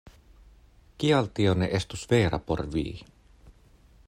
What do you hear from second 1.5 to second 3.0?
ne estus vera por vi?